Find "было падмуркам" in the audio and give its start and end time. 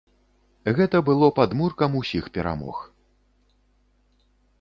1.09-1.97